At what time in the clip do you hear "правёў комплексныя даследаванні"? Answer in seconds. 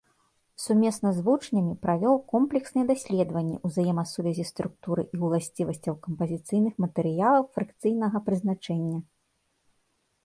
1.83-3.59